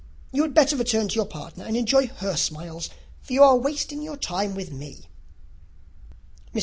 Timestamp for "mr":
6.55-6.59